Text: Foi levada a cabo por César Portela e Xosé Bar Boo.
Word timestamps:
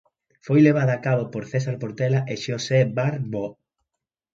Foi 0.45 0.59
levada 0.67 0.93
a 0.95 1.01
cabo 1.07 1.23
por 1.33 1.43
César 1.51 1.75
Portela 1.83 2.19
e 2.31 2.33
Xosé 2.43 2.79
Bar 2.97 3.15
Boo. 3.31 3.51